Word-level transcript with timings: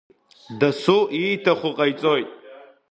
Дасу 0.59 0.97
ииҭаху 1.19 1.71
ҟаиҵоит. 1.77 2.29